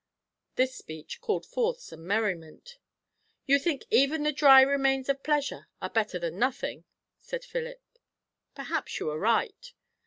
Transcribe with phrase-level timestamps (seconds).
[0.55, 2.79] This speech called forth some merriment.
[3.45, 6.85] "You think even the dry remains of pleasure are better than nothing!"
[7.19, 7.83] said Philip.
[8.55, 9.73] "Perhaps you are right."